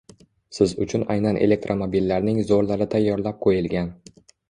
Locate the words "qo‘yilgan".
3.49-3.97